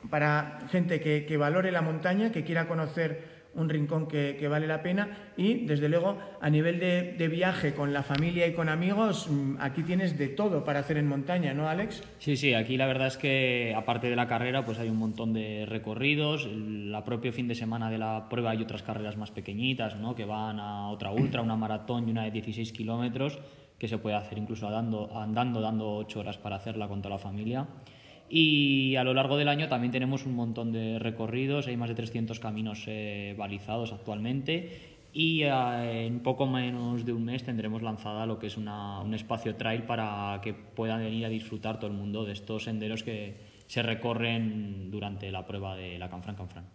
para 0.10 0.60
gente 0.72 1.02
que, 1.02 1.26
que 1.26 1.36
valore 1.36 1.74
la 1.74 1.82
montaña, 1.82 2.32
que 2.32 2.46
quiera 2.46 2.70
conocer 2.70 3.36
un 3.56 3.70
rincón 3.70 4.08
que, 4.08 4.48
vale 4.48 4.68
la 4.68 4.82
pena 4.84 5.32
y 5.38 5.66
desde 5.66 5.90
luego 5.90 6.18
a 6.42 6.50
nivel 6.50 6.80
de, 6.80 7.28
viaje 7.28 7.74
con 7.74 7.92
la 7.92 8.04
familia 8.04 8.46
y 8.48 8.54
con 8.54 8.70
amigos, 8.70 9.28
mm, 9.30 9.56
aquí 9.60 9.84
tienes 9.84 10.18
de 10.18 10.28
todo 10.28 10.64
para 10.64 10.80
hacer 10.80 10.98
en 10.98 11.08
montaña, 11.08 11.54
¿no, 11.54 11.68
Alex? 11.68 12.04
Sí, 12.20 12.38
sí, 12.38 12.54
aquí 12.54 12.78
la 12.78 12.86
verdad 12.86 13.08
es 13.08 13.18
que 13.18 13.74
aparte 13.76 14.10
de 14.10 14.16
la 14.16 14.28
carrera 14.28 14.64
pues 14.64 14.78
hay 14.78 14.90
un 14.90 14.98
montón 14.98 15.34
de 15.34 15.66
recorridos, 15.66 16.48
la 16.48 17.04
propio 17.04 17.34
fin 17.34 17.48
de 17.48 17.56
semana 17.56 17.90
de 17.90 17.98
la 17.98 18.28
prueba 18.30 18.52
hay 18.52 18.62
otras 18.62 18.84
carreras 18.84 19.18
más 19.18 19.32
pequeñitas, 19.32 19.96
¿no? 19.96 20.16
que 20.16 20.26
van 20.26 20.60
a 20.60 20.90
otra 20.90 21.12
ultra, 21.12 21.42
una 21.42 21.56
maratón 21.56 22.08
y 22.08 22.12
una 22.12 22.24
de 22.24 22.32
16 22.32 22.72
kilómetros 22.72 23.40
que 23.78 23.88
se 23.88 23.98
puede 23.98 24.16
hacer 24.16 24.38
incluso 24.38 24.68
andando, 24.68 25.10
andando 25.18 25.62
dando 25.62 25.96
8 25.98 26.20
horas 26.20 26.38
para 26.38 26.56
hacerla 26.56 26.88
con 26.88 27.02
toda 27.02 27.16
la 27.16 27.20
familia. 27.20 27.68
Y 28.28 28.96
a 28.96 29.04
lo 29.04 29.14
largo 29.14 29.38
del 29.38 29.48
año 29.48 29.68
también 29.68 29.92
tenemos 29.92 30.26
un 30.26 30.36
montón 30.36 30.72
de 30.72 30.98
recorridos, 30.98 31.68
hay 31.68 31.78
más 31.78 31.90
de 31.90 31.96
300 31.96 32.40
caminos 32.40 32.84
eh, 32.88 33.36
balizados 33.38 33.94
actualmente 33.94 34.96
y 35.14 35.44
eh, 35.44 36.08
en 36.08 36.20
poco 36.20 36.46
menos 36.46 37.06
de 37.06 37.14
un 37.14 37.24
mes 37.24 37.44
tendremos 37.44 37.82
lanzada 37.82 38.26
lo 38.26 38.38
que 38.38 38.48
es 38.48 38.58
un 38.58 39.14
espacio 39.14 39.56
trail 39.56 39.84
para 39.84 40.42
que 40.42 40.54
puedan 40.54 41.00
venir 41.00 41.26
a 41.26 41.30
disfrutar 41.30 41.80
todo 41.80 41.90
el 41.90 41.96
mundo 41.96 42.26
de 42.26 42.34
estos 42.34 42.66
senderos 42.66 43.02
que 43.04 43.38
se 43.68 43.82
recorren 43.82 44.92
durante 44.92 45.32
la 45.32 45.46
prueba 45.46 45.76
de 45.76 45.98
la 45.98 46.10
Canfran 46.10 46.36
Canfran. 46.36 46.66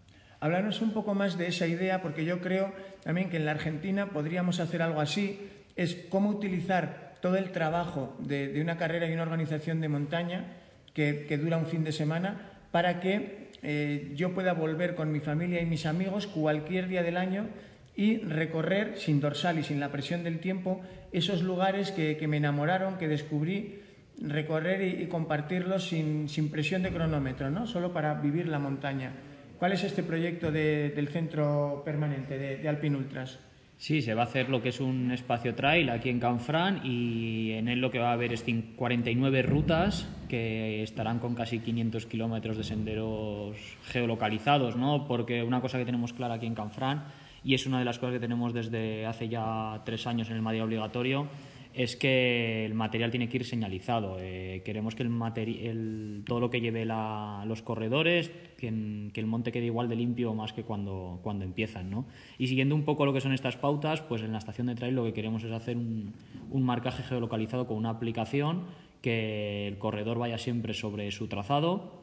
Hablarnos 0.41 0.81
un 0.81 0.93
poco 0.93 1.15
más 1.15 1.37
de 1.37 1.49
esa 1.49 1.67
idea, 1.67 2.01
porque 2.01 2.25
yo 2.25 2.41
creo 2.41 2.73
también 3.03 3.29
que 3.29 3.37
en 3.37 3.45
la 3.45 3.51
Argentina 3.51 4.09
podríamos 4.09 4.59
hacer 4.59 4.81
algo 4.81 5.03
así, 5.03 5.39
es 5.81 5.97
cómo 6.11 6.29
utilizar 6.29 7.15
todo 7.23 7.37
el 7.37 7.53
trabajo 7.53 8.15
de 8.19 8.61
una 8.61 8.77
carrera 8.77 9.09
y 9.09 9.15
una 9.15 9.23
organización 9.23 9.81
de 9.81 9.89
montaña 9.89 10.45
que, 10.93 11.39
dura 11.43 11.57
un 11.57 11.65
fin 11.65 11.85
de 11.85 11.93
semana 11.93 12.51
para 12.71 13.01
que 13.01 13.49
eh, 13.63 14.13
yo 14.15 14.35
pueda 14.35 14.53
volver 14.53 14.95
con 14.95 15.11
mi 15.11 15.21
familia 15.21 15.63
y 15.63 15.65
mis 15.65 15.87
amigos 15.87 16.27
cualquier 16.27 16.89
día 16.89 17.03
del 17.03 17.17
año 17.17 17.49
y 17.97 18.19
recorrer 18.19 18.99
sin 18.99 19.21
dorsal 19.21 19.59
y 19.59 19.63
sin 19.63 19.81
la 19.81 19.91
presión 19.91 20.23
del 20.23 20.39
tiempo 20.39 20.83
esos 21.13 21.43
lugares 21.43 21.93
que, 21.93 22.27
me 22.29 22.37
enamoraron, 22.37 22.99
que 22.99 23.09
descubrí, 23.09 23.81
recorrer 24.21 24.83
y, 25.01 25.07
compartirlos 25.07 25.89
sin, 25.89 26.51
presión 26.51 26.83
de 26.83 26.91
cronómetro, 26.91 27.49
¿no? 27.49 27.67
solo 27.67 27.95
para 27.95 28.13
vivir 28.15 28.49
la 28.49 28.59
montaña. 28.59 29.13
¿Cuál 29.59 29.73
es 29.73 29.85
este 29.85 30.03
proyecto 30.03 30.53
del 30.53 31.09
centro 31.09 31.81
permanente 31.87 32.37
de, 32.37 32.59
de 32.59 32.69
Alpin 32.69 32.97
Ultras? 32.97 33.39
Sí, 33.81 34.03
se 34.03 34.13
va 34.13 34.25
a 34.25 34.25
hacer 34.27 34.51
lo 34.51 34.61
que 34.61 34.69
es 34.69 34.79
un 34.79 35.11
espacio 35.11 35.55
trail 35.55 35.89
aquí 35.89 36.11
en 36.11 36.21
Canfrán 36.21 36.83
y 36.85 37.53
en 37.53 37.67
él 37.67 37.81
lo 37.81 37.91
que 37.91 37.99
va 37.99 38.11
a 38.11 38.13
haber 38.13 38.31
es 38.31 38.45
49 38.77 39.41
rutas 39.41 40.07
que 40.29 40.83
estarán 40.83 41.19
con 41.19 41.35
casi 41.35 41.61
500 41.61 42.05
kilómetros 42.05 42.59
de 42.59 42.65
senderos 42.65 43.57
geolocalizados, 43.87 44.77
¿no? 44.77 45.09
Porque 45.09 45.43
una 45.43 45.63
cosa 45.63 45.79
que 45.79 45.87
tenemos 45.87 46.13
clara 46.13 46.35
aquí 46.35 46.45
en 46.45 46.55
Canfrán 46.55 47.05
y 47.43 47.55
es 47.55 47.65
una 47.65 47.79
de 47.79 47.87
las 47.87 47.99
cosas 47.99 48.13
que 48.13 48.21
tenemos 48.21 48.53
desde 48.53 49.07
hace 49.07 49.31
ya 49.31 49.81
tres 49.87 50.07
años 50.07 50.29
en 50.29 50.37
el 50.37 50.43
Madrid 50.43 50.63
obligatorio 50.63 51.29
es 51.75 51.97
que 51.97 52.65
el 52.67 52.75
material 52.75 53.11
tiene 53.11 53.29
que 53.29 53.39
ir 53.39 53.45
señalizado. 53.45 54.17
Eh, 54.21 54.63
queremos 54.65 54.95
que 54.95 55.03
el, 55.03 56.23
todo 56.27 56.41
lo 56.41 56.51
que 56.51 56.61
lleve 56.61 56.85
los 56.85 57.63
corredores, 57.63 58.31
que, 58.57 58.69
el 58.69 59.27
monte 59.27 59.53
quede 59.53 59.67
igual 59.67 59.89
de 59.89 59.97
limpio 59.97 60.35
más 60.35 60.53
que 60.53 60.63
cuando, 60.63 61.21
cuando 61.23 61.45
empiezan. 61.45 61.91
¿no? 61.91 62.07
Y 62.39 62.49
siguiendo 62.49 62.75
un 62.75 62.85
poco 62.85 63.07
lo 63.07 63.13
que 63.13 63.21
son 63.21 63.33
estas 63.33 63.57
pautas, 63.57 64.01
pues 64.03 64.23
en 64.23 64.33
la 64.33 64.39
estación 64.39 64.67
de 64.67 64.75
trail 64.75 64.95
lo 64.95 65.05
que 65.05 65.13
queremos 65.13 65.45
es 65.45 65.53
hacer 65.53 65.77
un, 65.77 66.15
un 66.51 66.63
marcaje 66.63 67.03
geolocalizado 67.03 67.67
con 67.67 67.77
una 67.77 67.91
aplicación 67.91 68.65
que 69.03 69.67
el 69.67 69.79
corredor 69.79 70.19
vaya 70.19 70.39
siempre 70.39 70.75
sobre 70.75 71.11
su 71.11 71.29
trazado, 71.29 72.03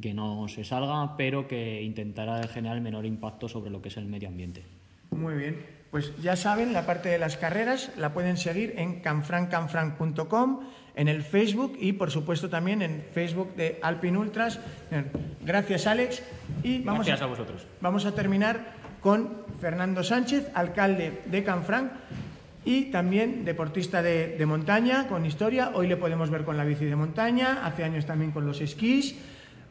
que 0.00 0.14
no 0.14 0.46
se 0.48 0.64
salga, 0.64 1.16
pero 1.16 1.48
que 1.48 1.82
intentará 1.82 2.46
generar 2.46 2.76
el 2.76 2.82
menor 2.82 3.06
impacto 3.06 3.48
sobre 3.48 3.70
lo 3.70 3.82
que 3.82 3.88
es 3.88 3.96
el 3.96 4.06
medio 4.06 4.28
ambiente. 4.28 4.62
Muy 5.10 5.34
bien, 5.34 5.56
pues 5.90 6.12
ya 6.20 6.36
saben, 6.36 6.72
la 6.72 6.84
parte 6.84 7.08
de 7.08 7.18
las 7.18 7.36
carreras 7.36 7.90
la 7.96 8.12
pueden 8.12 8.36
seguir 8.36 8.74
en 8.76 9.00
canfrancanfranc.com, 9.00 10.60
en 10.94 11.08
el 11.08 11.22
Facebook 11.22 11.78
y 11.80 11.94
por 11.94 12.10
supuesto 12.10 12.50
también 12.50 12.82
en 12.82 13.02
Facebook 13.12 13.54
de 13.54 13.78
Alpin 13.82 14.16
Ultras. 14.16 14.60
Gracias 15.40 15.86
Alex 15.86 16.22
y 16.62 16.80
vamos 16.80 17.06
Gracias 17.06 17.22
a, 17.22 17.26
vosotros. 17.26 17.66
Vamos 17.80 18.04
a 18.04 18.14
terminar 18.14 18.74
con 19.00 19.44
Fernando 19.60 20.02
Sánchez, 20.02 20.50
alcalde 20.54 21.22
de 21.24 21.42
Canfranc 21.42 21.90
y 22.64 22.86
también 22.86 23.46
deportista 23.46 24.02
de, 24.02 24.36
de, 24.36 24.46
montaña 24.46 25.06
con 25.08 25.24
historia. 25.24 25.70
Hoy 25.72 25.86
le 25.86 25.96
podemos 25.96 26.28
ver 26.28 26.44
con 26.44 26.58
la 26.58 26.64
bici 26.64 26.84
de 26.84 26.96
montaña, 26.96 27.64
hace 27.64 27.84
años 27.84 28.04
también 28.04 28.32
con 28.32 28.44
los 28.44 28.60
esquís, 28.60 29.14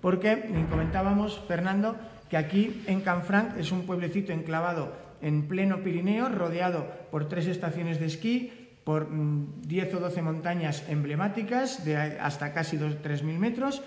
porque 0.01 0.49
comentábamos, 0.71 1.43
Fernando, 1.47 1.95
que 2.27 2.37
aquí 2.37 2.81
en 2.87 3.01
Canfranc 3.01 3.57
es 3.59 3.71
un 3.71 3.85
pueblecito 3.85 4.31
enclavado 4.31 5.06
en 5.21 5.47
pleno 5.47 5.83
Pirineo, 5.83 6.29
rodeado 6.29 6.87
por 7.11 7.27
tres 7.27 7.47
estaciones 7.47 7.99
de 7.99 8.05
esquí, 8.05 8.51
por 8.83 9.09
10 9.09 9.93
mm, 9.93 9.97
o 9.97 9.99
12 9.99 10.21
montañas 10.21 10.85
emblemáticas 10.87 11.83
de 11.83 11.97
hasta 11.97 12.53
casi 12.53 12.77
3.000 12.77 13.37
metros. 13.37 13.81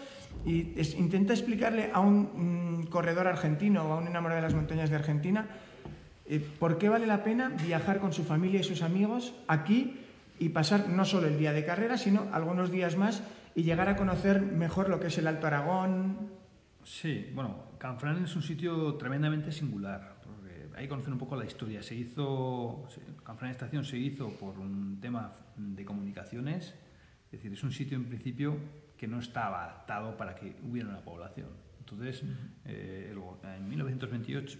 Y 0.44 0.74
intenta 0.96 1.32
explicarle 1.32 1.90
a 1.92 2.00
un 2.00 2.80
mm, 2.80 2.86
corredor 2.86 3.26
argentino 3.26 3.84
o 3.84 3.92
a 3.92 3.96
un 3.96 4.06
enamorado 4.06 4.40
de 4.40 4.46
las 4.46 4.54
montañas 4.54 4.90
de 4.90 4.96
Argentina 4.96 5.48
eh, 6.30 6.38
¿Por 6.38 6.78
qué 6.78 6.88
vale 6.88 7.08
la 7.08 7.24
pena 7.24 7.48
viajar 7.48 7.98
con 7.98 8.12
su 8.12 8.22
familia 8.22 8.60
y 8.60 8.62
sus 8.62 8.82
amigos 8.82 9.34
aquí 9.48 9.98
y 10.38 10.50
pasar 10.50 10.88
no 10.88 11.04
solo 11.04 11.26
el 11.26 11.36
día 11.36 11.52
de 11.52 11.64
carrera, 11.64 11.98
sino 11.98 12.28
algunos 12.32 12.70
días 12.70 12.96
más 12.96 13.24
y 13.56 13.64
llegar 13.64 13.88
a 13.88 13.96
conocer 13.96 14.40
mejor 14.40 14.88
lo 14.88 15.00
que 15.00 15.08
es 15.08 15.18
el 15.18 15.26
Alto 15.26 15.48
Aragón? 15.48 16.30
Sí, 16.84 17.28
bueno, 17.34 17.56
Canfrán 17.78 18.22
es 18.22 18.36
un 18.36 18.42
sitio 18.42 18.94
tremendamente 18.94 19.50
singular. 19.50 20.20
Hay 20.80 20.86
que 20.86 20.88
conocer 20.88 21.12
un 21.12 21.18
poco 21.18 21.36
la 21.36 21.44
historia. 21.44 21.82
Se 21.82 21.94
hizo, 21.94 22.88
Canfrán 23.22 23.50
Estación 23.50 23.84
se 23.84 23.98
hizo 23.98 24.30
por 24.38 24.58
un 24.58 24.98
tema 24.98 25.30
de 25.54 25.84
comunicaciones, 25.84 26.74
es 27.26 27.32
decir, 27.32 27.52
es 27.52 27.62
un 27.62 27.70
sitio 27.70 27.98
en 27.98 28.06
principio 28.06 28.56
que 28.96 29.06
no 29.06 29.18
estaba 29.18 29.64
adaptado 29.64 30.16
para 30.16 30.34
que 30.34 30.56
hubiera 30.62 30.88
una 30.88 31.04
población. 31.04 31.48
Entonces, 31.80 32.22
eh, 32.64 33.14
en 33.44 33.68
1928, 33.68 34.58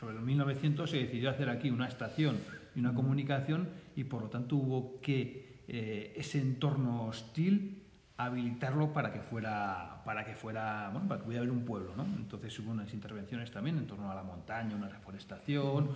sobre 0.00 0.14
los 0.14 0.24
1900 0.24 0.88
se 0.88 1.00
decidió 1.00 1.28
hacer 1.28 1.50
aquí 1.50 1.68
una 1.68 1.88
estación 1.88 2.38
y 2.74 2.80
una 2.80 2.94
comunicación 2.94 3.68
y 3.94 4.04
por 4.04 4.22
lo 4.22 4.30
tanto 4.30 4.56
hubo 4.56 4.98
que 5.02 5.60
eh, 5.68 6.14
ese 6.16 6.40
entorno 6.40 7.04
hostil 7.04 7.81
habilitarlo 8.24 8.92
para 8.92 9.12
que 9.12 9.20
fuera 9.20 10.02
para 10.04 10.24
que 10.24 10.34
fuera 10.34 10.90
bueno 10.92 11.08
para 11.08 11.20
que 11.20 11.24
pudiera 11.24 11.42
haber 11.42 11.52
un 11.52 11.64
pueblo 11.64 11.94
¿no? 11.96 12.04
entonces 12.04 12.58
hubo 12.58 12.70
unas 12.70 12.92
intervenciones 12.92 13.50
también 13.50 13.78
en 13.78 13.86
torno 13.86 14.10
a 14.10 14.14
la 14.14 14.22
montaña 14.22 14.74
una 14.76 14.88
reforestación 14.88 15.90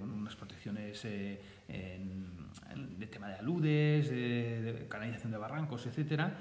unas 0.00 0.36
protecciones 0.36 1.04
eh, 1.04 1.40
de 1.66 3.06
tema 3.06 3.28
de 3.28 3.34
aludes 3.34 4.10
de, 4.10 4.62
de 4.62 4.88
canalización 4.88 5.32
de 5.32 5.38
barrancos 5.38 5.86
etcétera 5.86 6.34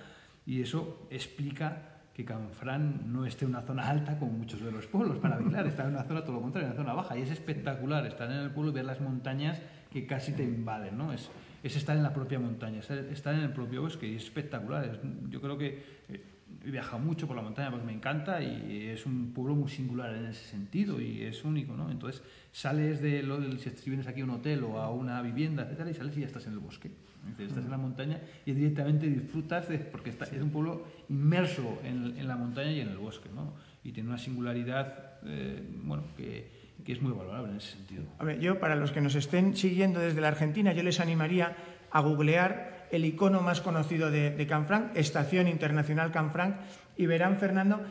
y 0.46 0.62
eso 0.62 1.08
explica 1.10 1.93
que 2.14 2.24
Canfrán 2.24 3.12
no 3.12 3.26
esté 3.26 3.46
en 3.46 3.52
una 3.52 3.62
zona 3.62 3.90
alta 3.90 4.20
como 4.20 4.32
muchos 4.34 4.62
de 4.62 4.72
los 4.72 4.86
pueblos 4.86 5.18
para 5.18 5.38
bailar, 5.38 5.66
está 5.66 5.84
en 5.84 5.92
una 5.92 6.04
zona 6.04 6.22
todo 6.22 6.34
lo 6.34 6.42
contrario, 6.42 6.68
en 6.68 6.74
una 6.74 6.84
zona 6.84 6.94
baja. 6.94 7.18
Y 7.18 7.24
es 7.24 7.32
espectacular 7.32 8.06
estar 8.06 8.30
en 8.30 8.38
el 8.38 8.52
pueblo 8.52 8.72
y 8.72 8.76
ver 8.76 8.86
las 8.86 9.02
montañas 9.02 9.60
que 9.92 10.06
casi 10.06 10.34
te 10.34 10.44
invaden, 10.44 10.98
¿no? 10.98 11.12
Es, 11.12 11.32
es 11.64 11.76
estar 11.76 11.98
en 11.98 12.04
la 12.04 12.14
propia 12.14 12.40
montaña, 12.40 12.80
estar 12.80 13.34
en 13.34 13.42
el 13.42 13.52
propio 13.52 13.82
bosque 13.82 14.08
y 14.08 14.16
es 14.16 14.24
espectacular. 14.24 15.00
yo 15.30 15.42
creo 15.42 15.58
que 15.58 15.84
eh, 16.10 16.24
he 16.66 16.72
viajado 16.72 17.00
mucho 17.00 17.28
por 17.28 17.36
la 17.36 17.42
montaña 17.42 17.72
porque 17.72 17.86
me 17.86 17.94
encanta 17.94 18.42
y 18.42 18.88
es 18.88 19.06
un 19.06 19.34
pueblo 19.34 19.56
muy 19.56 19.70
singular 19.70 20.14
en 20.16 20.26
ese 20.26 20.46
sentido 20.46 21.02
y 21.02 21.22
es 21.22 21.44
único, 21.44 21.76
¿no? 21.76 21.90
Entonces 21.92 22.24
sales 22.52 23.02
de 23.02 23.24
lo 23.24 23.40
del, 23.40 23.60
si 23.60 23.90
vienes 23.90 24.08
aquí 24.08 24.22
a 24.22 24.24
un 24.24 24.32
hotel 24.32 24.64
o 24.64 24.80
a 24.80 24.92
una 24.92 25.22
vivienda, 25.22 25.64
etcétera, 25.64 25.90
y 25.90 25.94
sales 25.94 26.18
y 26.18 26.22
ya 26.22 26.28
estás 26.28 26.48
en 26.48 26.54
el 26.54 26.60
bosque. 26.60 26.92
Estás 27.40 27.64
en 27.64 27.72
la 27.72 27.78
montaña 27.78 28.20
y 28.46 28.52
directamente 28.52 29.08
disfrutas 29.08 29.70
de, 29.70 29.80
porque 29.80 30.10
está, 30.10 30.26
es 30.26 30.42
un 30.42 30.50
pueblo 30.50 30.86
inmerso 31.08 31.80
en, 31.84 32.18
en, 32.18 32.28
la 32.28 32.36
montaña 32.36 32.72
y 32.72 32.82
en 32.82 32.90
el 32.90 32.98
bosque, 32.98 33.30
¿no? 33.34 33.54
Y 33.82 33.94
tiene 33.94 34.10
una 34.10 34.18
singularidad, 34.18 35.20
eh, 35.26 35.64
bueno, 35.84 36.04
que, 36.18 36.52
que, 36.84 36.92
es 36.92 37.02
muy 37.02 37.14
valorable 37.14 37.52
en 37.52 37.58
ese 37.58 37.78
sentido. 37.78 38.04
A 38.20 38.26
ver, 38.26 38.42
yo, 38.42 38.60
para 38.60 38.76
los 38.76 38.92
que 38.92 39.00
nos 39.00 39.16
estén 39.16 39.56
siguiendo 39.56 40.02
desde 40.02 40.20
la 40.20 40.28
Argentina, 40.28 40.74
yo 40.74 40.84
les 40.84 41.00
animaría 41.00 41.56
a 41.92 42.02
googlear 42.02 42.83
el 42.94 43.06
icono 43.06 43.42
más 43.42 43.60
conocido 43.60 44.12
de, 44.12 44.30
de 44.32 44.48
Canfranc, 44.48 44.96
Estación 44.96 45.48
Internacional 45.48 46.12
Canfranc, 46.12 46.56
y 46.96 47.08
verán, 47.08 47.38
Fernando, 47.38 47.82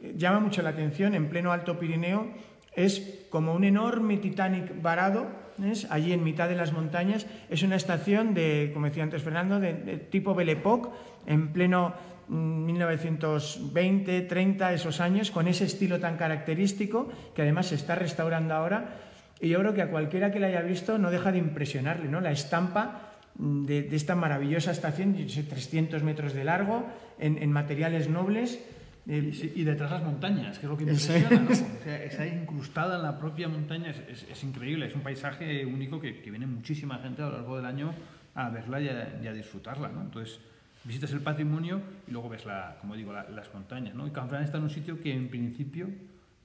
eh, 0.00 0.14
llama 0.16 0.40
mucho 0.40 0.62
la 0.62 0.70
atención, 0.70 1.14
en 1.14 1.28
pleno 1.28 1.52
Alto 1.52 1.78
Pirineo, 1.78 2.28
es 2.74 3.26
como 3.28 3.54
un 3.54 3.64
enorme 3.64 4.16
Titanic 4.16 4.80
varado 4.80 5.42
allí 5.90 6.12
en 6.12 6.24
mitad 6.24 6.48
de 6.48 6.56
las 6.56 6.72
montañas. 6.72 7.26
Es 7.50 7.62
una 7.62 7.76
estación 7.76 8.34
de, 8.34 8.70
como 8.72 8.86
decía 8.86 9.02
antes 9.02 9.22
Fernando, 9.22 9.60
de, 9.60 9.72
tipo 10.10 10.34
Belle 10.34 10.52
Époque, 10.52 10.88
en 11.26 11.52
pleno 11.52 11.94
1920, 12.28 14.22
mm, 14.22 14.28
30, 14.28 14.72
esos 14.72 15.00
años, 15.00 15.30
con 15.30 15.48
ese 15.48 15.64
estilo 15.64 16.00
tan 16.00 16.16
característico 16.16 17.08
que 17.34 17.42
además 17.42 17.66
se 17.66 17.74
está 17.74 17.94
restaurando 17.94 18.54
ahora. 18.54 18.96
Y 19.40 19.48
yo 19.48 19.58
creo 19.58 19.74
que 19.74 19.82
a 19.82 19.90
cualquiera 19.90 20.30
que 20.30 20.40
la 20.40 20.46
haya 20.46 20.62
visto 20.62 20.98
no 20.98 21.10
deja 21.10 21.32
de 21.32 21.38
impresionarle, 21.38 22.08
¿no? 22.08 22.20
La 22.20 22.30
estampa 22.30 23.11
de, 23.34 23.88
esta 23.92 24.14
maravillosa 24.14 24.70
estación, 24.70 25.14
300 25.14 26.02
metros 26.02 26.34
de 26.34 26.44
largo, 26.44 26.86
en, 27.18 27.38
en 27.38 27.52
materiales 27.52 28.08
nobles 28.08 28.58
y 29.04 29.64
detrás 29.64 29.90
las 29.90 30.04
montañas, 30.04 30.58
que 30.58 30.66
es 30.66 30.70
lo 30.70 30.76
que 30.76 30.84
impresiona, 30.84 31.30
¿no? 31.30 31.50
o 31.50 31.54
sea, 31.54 32.04
está 32.04 32.24
incrustada 32.24 32.96
en 32.96 33.02
la 33.02 33.18
propia 33.18 33.48
montaña, 33.48 33.90
es, 33.90 34.24
es, 34.30 34.44
increíble, 34.44 34.86
es 34.86 34.94
un 34.94 35.00
paisaje 35.00 35.66
único 35.66 36.00
que, 36.00 36.22
que, 36.22 36.30
viene 36.30 36.46
muchísima 36.46 36.98
gente 36.98 37.20
a 37.22 37.26
lo 37.26 37.32
largo 37.32 37.56
del 37.56 37.66
año 37.66 37.92
a 38.34 38.48
verla 38.50 38.80
y 38.80 38.88
a, 39.26 39.32
disfrutarla, 39.32 39.88
¿no? 39.88 40.02
Entonces, 40.02 40.38
visitas 40.84 41.12
el 41.12 41.20
patrimonio 41.20 41.82
y 42.06 42.12
luego 42.12 42.28
ves, 42.28 42.46
la, 42.46 42.76
como 42.80 42.94
digo, 42.94 43.12
las 43.12 43.52
montañas, 43.52 43.94
¿no? 43.94 44.06
Y 44.06 44.10
Canfrán 44.10 44.44
está 44.44 44.58
en 44.58 44.64
un 44.64 44.70
sitio 44.70 45.00
que 45.00 45.12
en 45.12 45.28
principio 45.28 45.88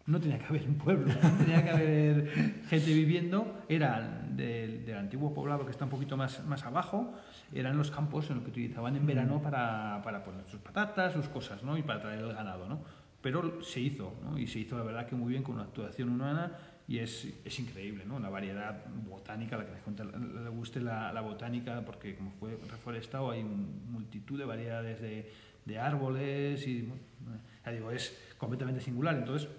no 0.08 0.22
tenía 0.22 0.40
que 0.40 0.46
haber 0.46 0.68
un 0.68 0.78
pueblo, 0.78 1.14
no 1.22 1.38
tenía 1.38 1.64
que 1.64 1.70
haber 1.70 2.64
gente 2.70 2.94
viviendo, 2.94 3.64
era 3.68 4.26
del, 4.30 4.86
del, 4.86 4.98
antiguo 4.98 5.34
poblado 5.34 5.66
que 5.66 5.72
está 5.72 5.84
un 5.84 5.92
poquito 5.92 6.16
más, 6.16 6.46
más 6.46 6.64
abajo, 6.64 7.14
eran 7.54 7.78
los 7.78 7.92
campos 7.92 8.30
en 8.30 8.38
los 8.38 8.46
que 8.46 8.52
utilizaban 8.52 8.96
en 8.96 9.06
verano 9.06 9.42
para, 9.42 10.02
para 10.04 10.24
poner 10.24 10.46
sus 10.46 10.62
patatas, 10.62 11.14
sus 11.14 11.28
cosas, 11.28 11.62
¿no? 11.62 11.78
Y 11.78 11.84
para 11.84 12.02
traer 12.02 12.20
el 12.20 12.34
ganado, 12.34 12.70
¿no? 12.70 12.80
Pero 13.22 13.62
se 13.62 13.82
hizo, 13.82 14.14
¿no? 14.24 14.40
Y 14.40 14.48
se 14.48 14.60
hizo 14.60 14.78
la 14.78 14.84
verdad 14.84 15.06
que 15.06 15.16
muy 15.16 15.32
bien 15.32 15.44
con 15.44 15.56
una 15.56 15.66
actuación 15.66 16.10
humana 16.10 16.54
y 16.88 17.00
es, 17.00 17.28
es 17.44 17.60
increíble, 17.60 18.06
¿no? 18.06 18.16
Una 18.16 18.30
variedad 18.30 18.86
botánica, 19.10 19.58
la 19.58 19.66
que 19.66 19.72
le, 19.72 20.44
le 20.44 20.50
guste 20.50 20.80
la, 20.80 21.12
la, 21.12 21.20
botánica, 21.20 21.84
porque 21.84 22.16
como 22.16 22.32
fue 22.32 22.58
reforestado 22.72 23.32
hay 23.32 23.44
multitud 23.44 24.40
de 24.40 24.46
variedades 24.46 25.02
de, 25.02 25.30
de 25.66 25.80
árboles 25.80 26.66
y, 26.66 26.90
ya 27.66 27.72
digo, 27.74 27.92
es 27.92 28.18
completamente 28.38 28.80
singular. 28.80 29.18
Entonces, 29.18 29.50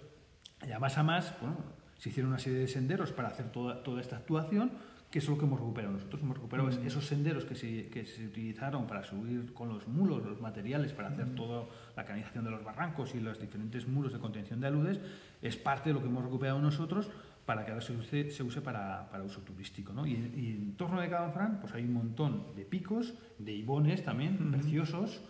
ya 0.66 0.78
más 0.78 0.98
a 0.98 1.02
más, 1.02 1.34
bueno, 1.40 1.56
se 1.96 2.10
hicieron 2.10 2.30
una 2.30 2.38
serie 2.38 2.60
de 2.60 2.68
senderos 2.68 3.12
para 3.12 3.28
hacer 3.28 3.50
toda, 3.50 3.82
toda 3.82 4.00
esta 4.00 4.16
actuación, 4.16 4.70
que 5.10 5.20
es 5.20 5.28
lo 5.28 5.38
que 5.38 5.46
hemos 5.46 5.58
recuperado 5.58 5.94
nosotros. 5.94 6.22
Hemos 6.22 6.36
recuperado 6.36 6.68
mm. 6.68 6.86
esos 6.86 7.06
senderos 7.06 7.44
que 7.44 7.54
se, 7.54 7.88
que 7.88 8.04
se, 8.04 8.26
utilizaron 8.26 8.86
para 8.86 9.02
subir 9.02 9.52
con 9.54 9.68
los 9.68 9.88
mulos, 9.88 10.24
los 10.24 10.40
materiales, 10.40 10.92
para 10.92 11.08
hacer 11.08 11.26
mm. 11.26 11.34
toda 11.34 11.64
la 11.96 12.04
canalización 12.04 12.44
de 12.44 12.50
los 12.50 12.62
barrancos 12.62 13.14
y 13.14 13.20
los 13.20 13.40
diferentes 13.40 13.88
muros 13.88 14.12
de 14.12 14.18
contención 14.18 14.60
de 14.60 14.66
aludes, 14.66 15.00
es 15.40 15.56
parte 15.56 15.90
de 15.90 15.94
lo 15.94 16.02
que 16.02 16.08
hemos 16.08 16.24
recuperado 16.24 16.60
nosotros 16.60 17.10
para 17.46 17.64
que 17.64 17.72
ahora 17.72 17.82
se 17.82 17.96
use, 17.96 18.30
se 18.30 18.42
use 18.42 18.60
para, 18.60 19.08
para, 19.10 19.24
uso 19.24 19.40
turístico. 19.40 19.94
¿no? 19.94 20.06
Y, 20.06 20.14
en 20.14 20.74
torno 20.76 21.00
de 21.00 21.08
Canfrán 21.08 21.60
pues 21.60 21.72
hay 21.72 21.84
un 21.84 21.94
montón 21.94 22.54
de 22.54 22.66
picos, 22.66 23.14
de 23.38 23.52
ibones 23.52 24.04
también, 24.04 24.36
mm. 24.38 24.52
preciosos, 24.52 25.22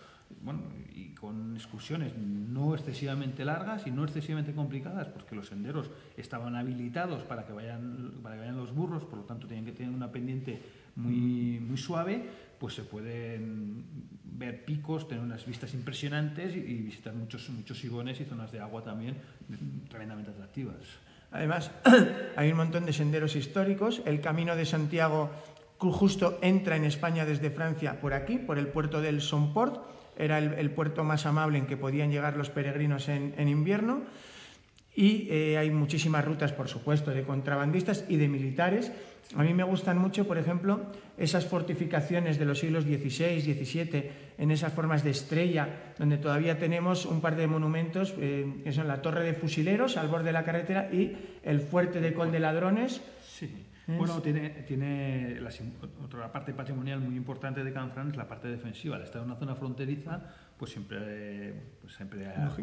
bueno, 0.43 0.61
y 0.95 1.15
con 1.15 1.57
excursiones 1.57 2.17
no 2.17 2.75
excesivamente 2.75 3.45
largas 3.45 3.87
y 3.87 3.91
no 3.91 4.05
excesivamente 4.05 4.55
complicadas, 4.55 5.09
porque 5.09 5.35
los 5.35 5.49
senderos 5.49 5.91
estaban 6.17 6.57
habilitados 6.57 7.23
para 7.25 7.47
que 7.47 7.53
vayan, 7.53 8.15
para 8.23 8.37
que 8.37 8.41
vayan 8.41 8.57
los 8.57 8.75
burros, 8.75 9.05
por 9.05 9.19
lo 9.19 9.25
tanto 9.25 9.47
tienen 9.47 9.65
que 9.65 9.73
tener 9.73 9.93
una 9.93 10.11
pendiente 10.11 10.61
muy, 10.97 11.61
muy 11.61 11.77
suave, 11.77 12.25
pues 12.59 12.75
se 12.75 12.83
pueden 12.83 13.85
ver 14.25 14.65
picos, 14.65 15.09
tener 15.09 15.23
unas 15.23 15.45
vistas 15.47 15.75
impresionantes 15.75 16.55
y, 16.55 16.61
y 16.61 16.83
visitar 16.83 17.15
muchos, 17.15 17.49
muchos 17.51 17.79
sigones 17.79 18.21
y 18.21 18.25
zonas 18.25 18.53
de 18.53 18.61
agua 18.61 18.83
también 18.83 19.17
tremendamente 19.89 20.31
atractivas. 20.31 20.77
Además, 21.31 21.71
hay 22.37 22.51
un 22.51 22.57
montón 22.57 22.87
de 22.87 22.93
senderos 22.93 23.37
históricos. 23.37 24.03
El 24.07 24.21
Camino 24.21 24.57
de 24.57 24.65
Santiago 24.65 25.31
justo 25.79 26.39
entra 26.43 26.77
en 26.77 26.85
España 26.85 27.25
desde 27.25 27.51
Francia 27.51 28.01
por 28.01 28.15
aquí, 28.15 28.39
por 28.39 28.59
el 28.59 28.69
puerto 28.69 29.01
del 29.01 29.21
Somport. 29.21 29.98
Era 30.19 30.39
el, 30.39 30.71
puerto 30.71 31.05
más 31.05 31.27
amable 31.27 31.59
en 31.59 31.67
que 31.67 31.77
podían 31.77 32.11
llegar 32.11 32.37
los 32.37 32.51
peregrinos 32.51 33.09
en, 33.09 33.49
invierno. 33.49 34.03
Y 34.95 35.29
eh, 35.31 35.57
hay 35.57 35.71
muchísimas 35.71 36.25
rutas, 36.25 36.53
por 36.53 36.69
supuesto, 36.69 37.13
de 37.13 37.23
contrabandistas 37.23 38.05
y 38.09 38.17
de 38.17 38.27
militares. 38.27 38.91
A 39.37 39.45
mí 39.45 39.55
me 39.55 39.63
gustan 39.63 39.99
mucho, 39.99 40.27
por 40.27 40.39
ejemplo, 40.39 40.81
esas 41.17 41.47
fortificaciones 41.47 42.39
de 42.39 42.47
los 42.47 42.59
siglos 42.59 42.85
XVI, 42.85 43.41
XVII, 43.41 44.11
en 44.39 44.51
esas 44.51 44.73
formas 44.73 45.05
de 45.05 45.11
estrella, 45.11 45.95
donde 45.99 46.17
todavía 46.17 46.59
tenemos 46.59 47.07
un 47.07 47.21
par 47.21 47.37
de 47.37 47.47
monumentos, 47.47 48.15
eh, 48.19 48.61
que 48.65 48.73
son 48.73 48.89
la 48.89 49.03
Torre 49.03 49.25
de 49.25 49.35
Fusileros 49.35 49.97
al 49.97 50.09
borde 50.09 50.27
de 50.27 50.33
la 50.33 50.45
carretera 50.45 50.89
y 50.93 51.17
el 51.45 51.61
Fuerte 51.61 52.01
de 52.01 52.13
Col 52.13 52.33
de 52.33 52.41
Ladrones. 52.41 53.01
Sí. 53.23 53.68
Bueno, 53.97 54.21
tiene, 54.21 54.51
tiene 54.67 55.41
la, 55.41 55.51
otra 56.05 56.31
parte 56.31 56.53
patrimonial 56.53 57.01
muy 57.01 57.17
importante 57.17 57.65
de 57.65 57.73
Canfrán 57.73 58.11
es 58.11 58.17
la 58.17 58.29
parte 58.29 58.49
defensiva. 58.49 58.97
Al 58.97 59.03
estar 59.03 59.23
en 59.23 59.31
una 59.31 59.39
zona 59.39 59.55
fronteriza, 59.55 60.21
pues 60.59 60.73
siempre, 60.73 61.55
pues 61.81 61.95
siempre 61.95 62.27
ha, 62.37 62.55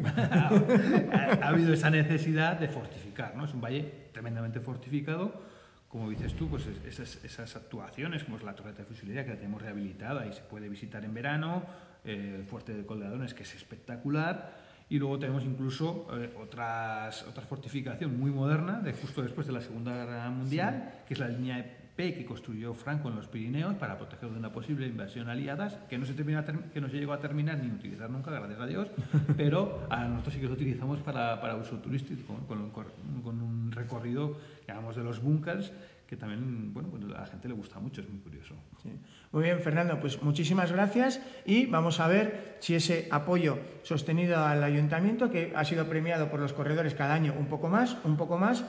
ha, 1.42 1.48
habido 1.48 1.74
esa 1.74 1.90
necesidad 1.90 2.60
de 2.60 2.68
fortificar. 2.68 3.36
¿no? 3.36 3.44
Es 3.44 3.54
un 3.54 3.60
valle 3.60 4.10
tremendamente 4.12 4.60
fortificado 4.60 5.56
como 5.88 6.10
dices 6.10 6.34
tú, 6.34 6.48
pues 6.48 6.66
esas, 6.86 7.24
esas, 7.24 7.56
actuaciones, 7.56 8.24
como 8.24 8.36
es 8.36 8.42
la 8.42 8.54
torreta 8.54 8.78
de 8.78 8.84
fusilería 8.84 9.24
que 9.24 9.30
la 9.30 9.36
tenemos 9.36 9.62
rehabilitada 9.62 10.26
y 10.26 10.32
se 10.32 10.42
puede 10.42 10.68
visitar 10.68 11.04
en 11.04 11.14
verano, 11.14 11.62
eh, 12.04 12.34
el 12.36 12.44
fuerte 12.44 12.74
de 12.74 12.84
Coldadones 12.84 13.34
que 13.34 13.44
es 13.44 13.54
espectacular, 13.54 14.65
y 14.88 14.98
luego 14.98 15.18
tenemos 15.18 15.44
incluso 15.44 16.06
eh, 16.12 16.32
otras, 16.40 17.24
otras 17.24 17.46
fortificación 17.46 18.18
muy 18.18 18.30
moderna, 18.30 18.80
de 18.80 18.92
justo 18.92 19.22
después 19.22 19.46
de 19.46 19.52
la 19.52 19.60
Segunda 19.60 19.92
Guerra 19.92 20.30
Mundial, 20.30 21.02
que 21.06 21.14
es 21.14 21.20
la 21.20 21.28
línea 21.28 21.76
P 21.96 22.14
que 22.14 22.26
construyó 22.26 22.74
Franco 22.74 23.08
en 23.08 23.16
los 23.16 23.26
Pirineos 23.26 23.74
para 23.76 23.96
proteger 23.96 24.30
de 24.30 24.38
una 24.38 24.52
posible 24.52 24.86
invasión 24.86 25.28
aliadas, 25.28 25.78
que 25.88 25.96
no 25.98 26.04
se, 26.04 26.12
termina, 26.12 26.44
que 26.44 26.80
no 26.80 26.88
se 26.88 26.98
llegó 26.98 27.14
a 27.14 27.18
terminar 27.18 27.58
ni 27.58 27.70
utilizar 27.70 28.10
nunca, 28.10 28.30
gracias 28.30 28.60
a 28.60 28.66
Dios, 28.66 28.88
pero 29.36 29.86
a 29.88 30.04
nosotros 30.04 30.34
sí 30.34 30.40
que 30.40 30.46
lo 30.46 30.52
utilizamos 30.52 31.00
para, 31.00 31.40
para 31.40 31.56
uso 31.56 31.78
turístico, 31.78 32.34
con, 32.46 32.70
con, 32.70 32.86
un 33.42 33.72
recorrido, 33.72 34.36
digamos, 34.60 34.94
de 34.94 35.02
los 35.02 35.22
búnkers 35.22 35.72
que 36.06 36.16
también, 36.16 36.72
bueno, 36.72 36.88
pues 36.88 37.04
a 37.04 37.20
la 37.20 37.26
gente 37.26 37.48
le 37.48 37.54
gusta 37.54 37.80
mucho, 37.80 38.00
es 38.00 38.08
muy 38.08 38.20
curioso. 38.20 38.54
Muy 39.32 39.42
bien, 39.42 39.58
Fernando, 39.60 39.98
pues 40.00 40.22
muchísimas 40.22 40.70
gracias 40.70 41.20
y 41.44 41.66
vamos 41.66 41.98
a 41.98 42.06
ver 42.06 42.56
si 42.60 42.74
ese 42.76 43.08
apoyo 43.10 43.58
sostenido 43.82 44.38
al 44.44 44.62
ayuntamiento, 44.62 45.30
que 45.30 45.52
ha 45.56 45.64
sido 45.64 45.88
premiado 45.88 46.30
por 46.30 46.38
los 46.38 46.52
corredores 46.52 46.94
cada 46.94 47.14
año 47.14 47.34
un 47.36 47.46
poco 47.46 47.68
más, 47.68 47.96
un 48.04 48.16
poco 48.16 48.38
más, 48.38 48.64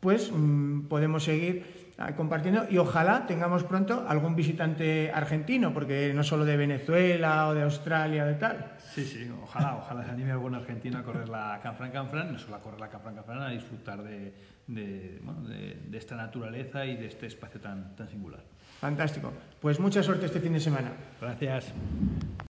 pues 0.00 0.32
mm, 0.32 0.88
podemos 0.88 1.24
seguir 1.24 1.94
ah, 1.98 2.16
compartiendo 2.16 2.66
y 2.68 2.78
ojalá 2.78 3.26
tengamos 3.26 3.62
pronto 3.62 4.04
algún 4.08 4.34
visitante 4.34 5.12
argentino, 5.14 5.72
porque 5.72 6.12
no 6.12 6.24
solo 6.24 6.44
de 6.44 6.56
Venezuela 6.56 7.48
o 7.48 7.54
de 7.54 7.62
Australia 7.62 8.24
o 8.24 8.26
de 8.26 8.34
tal. 8.34 8.72
Sí, 8.78 9.04
sí, 9.04 9.30
ojalá, 9.42 9.76
ojalá 9.76 10.04
se 10.04 10.10
anime 10.10 10.32
algún 10.32 10.56
argentino 10.56 10.98
a 10.98 11.02
correr 11.04 11.28
la 11.28 11.60
Canfran 11.62 11.92
Canfran, 11.92 12.32
no 12.32 12.38
solo 12.38 12.56
a 12.56 12.60
correr 12.60 12.80
la 12.80 12.88
Canfran 12.88 13.14
Canfran, 13.14 13.42
a 13.42 13.50
disfrutar 13.50 14.02
de, 14.02 14.34
de, 14.74 15.18
bueno, 15.22 15.42
de, 15.42 15.78
de, 15.88 15.98
esta 15.98 16.16
naturaleza 16.16 16.86
y 16.86 16.96
de 16.96 17.06
este 17.06 17.26
espacio 17.26 17.60
tan, 17.60 17.96
tan 17.96 18.08
singular. 18.08 18.40
Fantástico. 18.80 19.32
Pues 19.60 19.78
mucha 19.78 20.02
suerte 20.02 20.26
este 20.26 20.40
fin 20.40 20.52
de 20.52 20.60
semana. 20.60 20.92
Gracias. 21.20 21.72